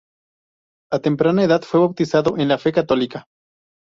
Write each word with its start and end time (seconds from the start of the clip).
A 0.91 0.97
temprana 0.99 1.43
edad 1.43 1.61
fue 1.61 1.81
bautizado 1.81 2.35
en 2.39 2.47
la 2.47 2.57
fe 2.57 2.71
católica. 2.73 3.27